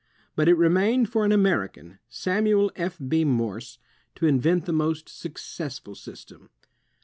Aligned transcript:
But 0.35 0.49
it 0.49 0.55
remained 0.57 1.09
for 1.11 1.25
an 1.25 1.31
American, 1.31 1.99
Samuel 2.09 2.71
F. 2.75 2.97
B. 3.07 3.23
Morse, 3.23 3.77
to 4.15 4.25
invent 4.25 4.65
the 4.65 4.73
most 4.73 5.07
successful 5.07 5.93
system. 5.93 6.49